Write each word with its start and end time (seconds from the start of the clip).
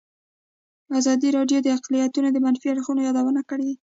ازادي 0.99 1.29
راډیو 1.37 1.59
د 1.63 1.67
اقلیتونه 1.77 2.29
د 2.31 2.37
منفي 2.45 2.67
اړخونو 2.71 3.01
یادونه 3.07 3.41
کړې. 3.49 3.71